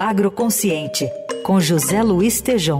[0.00, 1.10] Agroconsciente,
[1.42, 2.78] com José Luiz Tejom.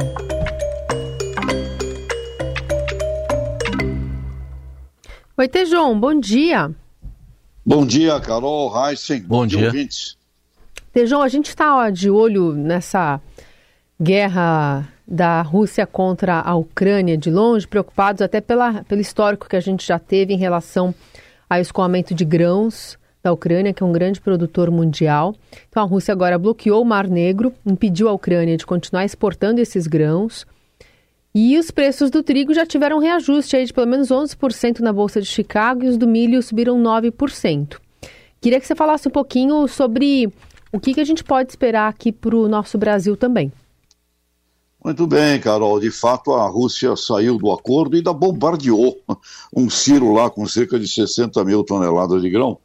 [5.36, 6.70] Oi, Tejom, bom dia.
[7.66, 9.22] Bom dia, Carol, Heisen.
[9.22, 9.66] Bom, bom dia.
[9.66, 10.16] Ouvintes.
[10.92, 13.20] Tejom, a gente está de olho nessa
[14.00, 19.60] guerra da Rússia contra a Ucrânia de longe, preocupados até pela, pelo histórico que a
[19.60, 20.94] gente já teve em relação
[21.50, 22.96] ao escoamento de grãos
[23.28, 25.34] da Ucrânia, que é um grande produtor mundial.
[25.68, 29.86] Então a Rússia agora bloqueou o Mar Negro, impediu a Ucrânia de continuar exportando esses
[29.86, 30.46] grãos.
[31.34, 35.20] E os preços do trigo já tiveram reajuste aí de pelo menos 11% na Bolsa
[35.20, 37.76] de Chicago e os do milho subiram 9%.
[38.40, 40.32] Queria que você falasse um pouquinho sobre
[40.72, 43.52] o que, que a gente pode esperar aqui para o nosso Brasil também.
[44.82, 45.80] Muito bem, Carol.
[45.80, 48.96] De fato, a Rússia saiu do acordo e ainda bombardeou
[49.54, 52.58] um Ciro lá com cerca de 60 mil toneladas de grão.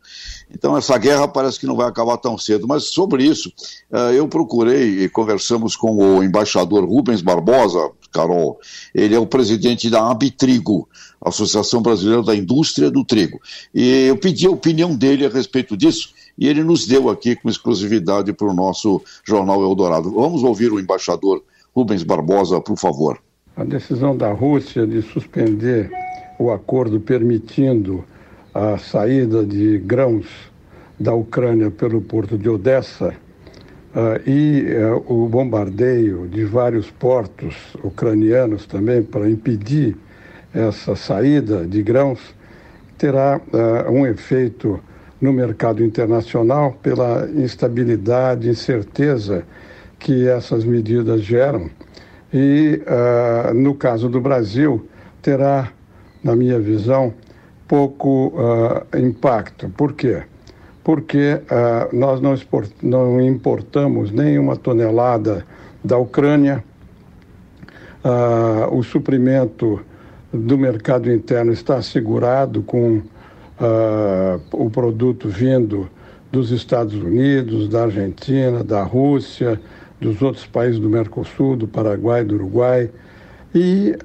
[0.54, 2.68] Então, essa guerra parece que não vai acabar tão cedo.
[2.68, 3.52] Mas sobre isso,
[3.92, 8.60] eh, eu procurei e conversamos com o embaixador Rubens Barbosa, Carol.
[8.94, 10.88] Ele é o presidente da Abitrigo,
[11.20, 13.40] Associação Brasileira da Indústria do Trigo.
[13.74, 17.50] E eu pedi a opinião dele a respeito disso e ele nos deu aqui com
[17.50, 20.12] exclusividade para o nosso Jornal Eldorado.
[20.12, 21.44] Vamos ouvir o embaixador
[21.76, 23.20] Rubens Barbosa, por favor.
[23.56, 25.92] A decisão da Rússia de suspender
[26.40, 28.04] o acordo permitindo
[28.54, 30.26] a saída de grãos
[31.00, 33.14] da Ucrânia pelo porto de Odessa
[33.96, 39.98] uh, e uh, o bombardeio de vários portos ucranianos também para impedir
[40.54, 42.20] essa saída de grãos
[42.98, 44.80] terá uh, um efeito
[45.20, 49.44] no mercado internacional pela instabilidade, incerteza
[49.98, 51.70] que essas medidas geram.
[52.34, 54.88] E, uh, no caso do Brasil,
[55.22, 55.72] terá,
[56.24, 57.14] na minha visão,
[57.68, 59.70] pouco uh, impacto.
[59.70, 60.24] Por quê?
[60.84, 65.46] Porque uh, nós não, export, não importamos nenhuma tonelada
[65.84, 66.64] da Ucrânia,
[68.72, 69.80] o suprimento
[70.32, 73.02] do mercado interno está assegurado com
[74.52, 75.90] o produto vindo
[76.32, 79.60] dos Estados Unidos, da Argentina, da Rússia,
[80.02, 82.90] dos outros países do Mercosul, do Paraguai, do Uruguai.
[83.56, 83.96] E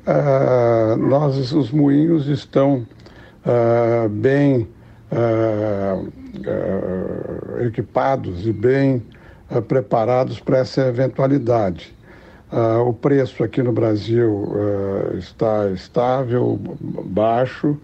[0.98, 2.86] nós, os moinhos, estão
[4.10, 4.68] bem
[5.12, 6.12] uh,
[7.62, 9.02] equipados e bem
[9.66, 11.94] preparados para essa eventualidade.
[12.86, 14.52] o preço aqui no Brasil
[15.18, 16.60] está estável,
[17.06, 17.78] baixo,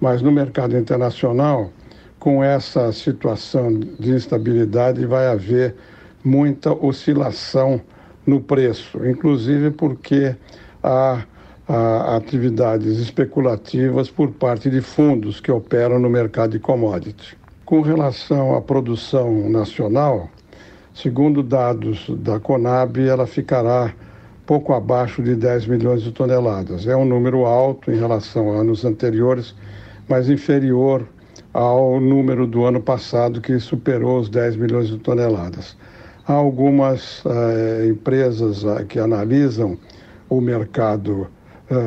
[0.00, 1.70] mas no mercado internacional,
[2.18, 5.76] com essa situação de instabilidade, vai haver
[6.24, 7.80] muita oscilação
[8.26, 10.34] no preço, inclusive porque
[10.82, 11.22] há,
[11.68, 17.34] há, atividades especulativas por parte de fundos que operam no mercado de commodities.
[17.64, 20.30] Com relação à produção nacional,
[20.94, 23.92] segundo dados da Conab, ela ficará
[24.46, 26.86] pouco abaixo de 10 milhões de toneladas.
[26.86, 29.54] É um número alto em relação a anos anteriores,
[30.08, 31.06] mas inferior
[31.52, 35.76] ao número do ano passado, que superou os 10 milhões de toneladas.
[36.28, 39.78] Há algumas uh, empresas uh, que analisam
[40.28, 41.28] o mercado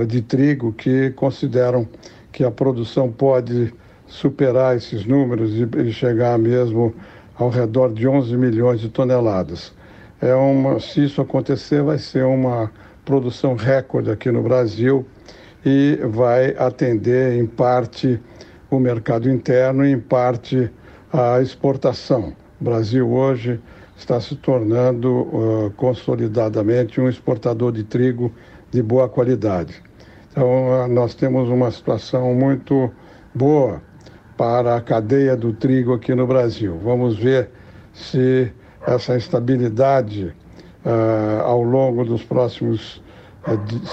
[0.07, 1.87] de trigo que consideram
[2.31, 3.73] que a produção pode
[4.07, 6.93] superar esses números e, e, chegar mesmo
[7.35, 9.73] ao redor de 11 milhões de toneladas.
[10.19, 12.71] É uma, se isso acontecer, vai ser uma
[13.05, 15.05] produção recorde aqui no Brasil
[15.65, 18.19] e vai atender em parte
[18.69, 20.69] o mercado interno e em parte
[21.11, 22.33] a exportação.
[22.59, 23.59] O Brasil hoje
[23.97, 28.31] está se tornando uh, consolidadamente um exportador de trigo
[28.71, 29.81] de boa qualidade.
[30.31, 32.91] Então, uh, nós temos uma situação muito
[33.33, 33.81] boa
[34.37, 36.79] para a cadeia do trigo aqui no Brasil.
[36.83, 37.49] Vamos ver
[37.93, 38.51] se
[38.85, 40.33] essa estabilidade
[40.85, 43.01] uh, ao longo dos próximos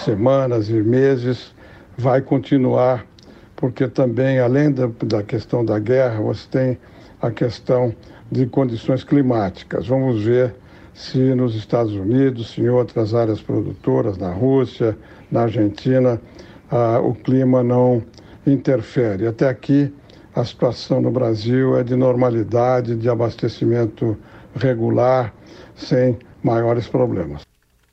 [0.05, 1.55] semanas e meses
[1.97, 3.07] vai continuar,
[3.55, 6.79] porque também, além da, da questão da guerra, você tem
[7.21, 7.95] a questão
[8.31, 9.87] de condições climáticas.
[9.87, 10.55] Vamos ver
[10.97, 14.97] se nos Estados Unidos, se em outras áreas produtoras, na Rússia,
[15.31, 16.21] na Argentina,
[16.71, 18.03] ah, o clima não
[18.47, 19.27] interfere.
[19.27, 19.93] Até aqui,
[20.35, 24.17] a situação no Brasil é de normalidade, de abastecimento
[24.55, 25.35] regular,
[25.77, 27.43] sem maiores problemas.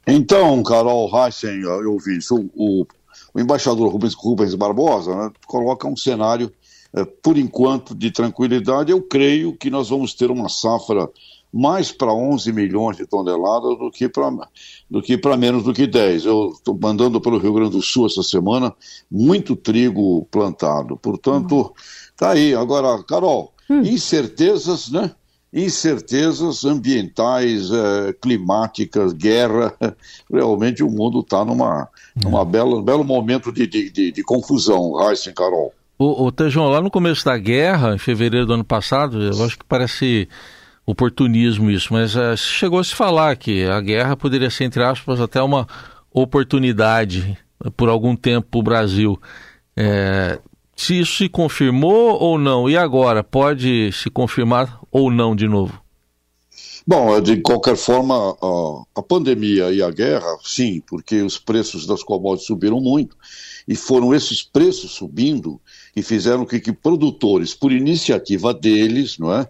[0.08, 2.86] Então, Carol Heissen, eu ouvi isso, o,
[3.34, 6.50] o embaixador Rubens, Rubens Barbosa né, coloca um cenário
[6.96, 11.10] é, por enquanto, de tranquilidade, eu creio que nós vamos ter uma safra
[11.54, 14.32] mais para 11 milhões de toneladas do que para
[14.90, 16.26] do que para menos do que 10.
[16.26, 18.74] Eu estou mandando pelo Rio Grande do Sul essa semana
[19.10, 20.98] muito trigo plantado.
[20.98, 21.72] Portanto,
[22.18, 22.56] tá aí.
[22.56, 23.82] Agora, Carol, hum.
[23.82, 25.12] incertezas, né?
[25.54, 29.72] incertezas ambientais, eh, climáticas, guerra.
[30.32, 34.94] Realmente o mundo está numa, numa bela, um belo momento de, de, de, de confusão,
[34.94, 35.72] Raíssa e Carol.
[36.00, 39.60] O, o Tejão, lá no começo da guerra, em fevereiro do ano passado, eu acho
[39.60, 40.28] que parece
[40.86, 45.22] oportunismo isso, mas uh, chegou a se falar que a guerra poderia ser, entre aspas,
[45.22, 45.68] até uma
[46.12, 47.38] oportunidade
[47.78, 49.22] por algum tempo para o Brasil.
[49.76, 50.40] É,
[50.76, 52.70] se isso se confirmou ou não?
[52.70, 55.82] E agora, pode se confirmar ou não de novo?
[56.86, 62.04] Bom, de qualquer forma, a, a pandemia e a guerra, sim, porque os preços das
[62.04, 63.16] commodities subiram muito
[63.66, 65.62] e foram esses preços subindo
[65.94, 69.48] que fizeram que, que produtores, por iniciativa deles, não é,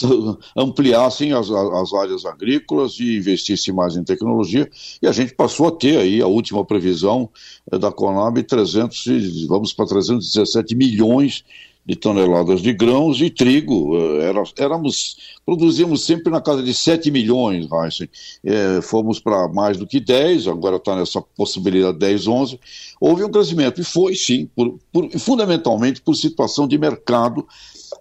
[0.56, 4.68] ampliassem as, as áreas agrícolas e investissem mais em tecnologia.
[5.02, 7.28] E a gente passou a ter aí a última previsão
[7.70, 11.44] eh, da Conab 300, vamos para 317 milhões
[11.86, 13.96] de toneladas de grãos e trigo.
[13.96, 18.08] Eh, era, éramos, produzíamos sempre na casa de 7 milhões, Heisen.
[18.42, 22.60] É, fomos para mais do que 10, agora está nessa possibilidade 10, 11.
[23.00, 27.46] Houve um crescimento, e foi sim, por, por, fundamentalmente por situação de mercado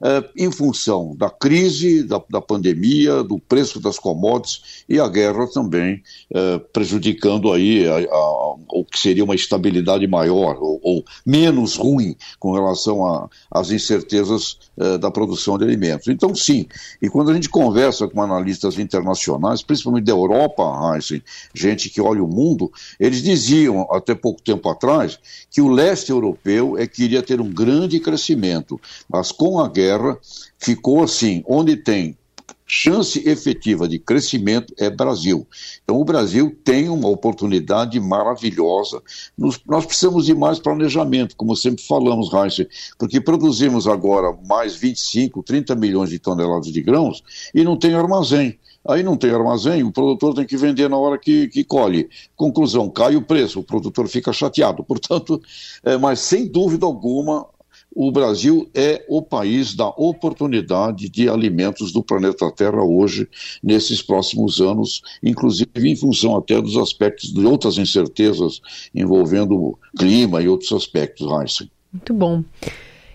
[0.02, 5.48] é, em função da crise, da, da, pandemia, do preço das commodities e a guerra
[5.48, 6.02] também
[6.34, 12.16] é, prejudicando aí a, a, o que seria uma estabilidade maior ou, ou menos ruim
[12.40, 16.08] com relação às incertezas é, da produção de alimentos.
[16.08, 16.68] Então, sim,
[17.02, 20.64] e quando a gente conversa com analistas internacionais, principalmente da Europa,
[20.96, 21.22] Heisen,
[21.54, 25.20] gente que olha o mundo, eles diziam até pouco tempo atrás
[25.52, 28.80] que o leste europeu é que iria ter um grande crescimento,
[29.10, 30.18] mas com a guerra guerra
[30.58, 32.18] ficou assim, onde tem
[32.66, 35.46] chance efetiva de crescimento é Brasil.
[35.84, 39.02] Então o Brasil tem uma oportunidade maravilhosa.
[39.38, 42.66] Nos, nós precisamos de mais planejamento, como sempre falamos, Heinz,
[42.98, 47.22] porque produzimos agora mais 25, 30 milhões de toneladas de grãos
[47.54, 48.58] e não tem armazém.
[48.86, 52.10] Aí não tem armazém, o produtor tem que vender na hora que, que colhe.
[52.36, 54.84] Conclusão, cai o preço, o produtor fica chateado.
[54.84, 55.42] Portanto,
[55.86, 57.48] é, mas sem dúvida alguma,
[57.96, 63.28] o Brasil é o país da oportunidade de alimentos do planeta Terra hoje,
[63.62, 68.62] nesses próximos anos, inclusive em função até dos aspectos de outras incertezas
[68.94, 71.70] envolvendo o clima e outros aspectos, Heisen.
[71.92, 72.44] Muito bom.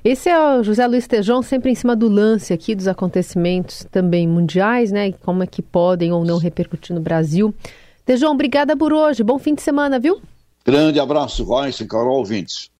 [0.04, 4.28] Esse é o José Luiz Tejão, sempre em cima do lance aqui dos acontecimentos também
[4.28, 5.12] mundiais, né?
[5.12, 7.52] Como é que podem ou não repercutir no Brasil.
[8.06, 9.24] Tejão, obrigada por hoje.
[9.24, 10.20] Bom fim de semana, viu?
[10.64, 12.70] Grande abraço, Heisen, Carol, ouvintes.